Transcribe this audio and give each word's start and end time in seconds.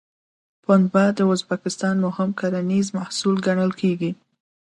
پنبه 0.63 1.03
د 1.17 1.19
ازبکستان 1.33 1.95
مهم 2.05 2.29
کرنیز 2.39 2.87
محصول 2.97 3.35
ګڼل 3.47 3.71
کېږي. 3.81 4.11